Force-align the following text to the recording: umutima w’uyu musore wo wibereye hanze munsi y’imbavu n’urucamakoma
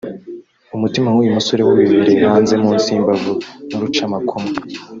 umutima 0.75 1.07
w’uyu 1.11 1.35
musore 1.37 1.61
wo 1.63 1.71
wibereye 1.79 2.21
hanze 2.33 2.53
munsi 2.63 2.87
y’imbavu 2.93 3.33
n’urucamakoma 3.69 4.49